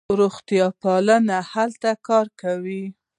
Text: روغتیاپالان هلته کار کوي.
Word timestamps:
روغتیاپالان 0.19 1.25
هلته 1.51 1.89
کار 2.07 2.25
کوي. 2.41 2.83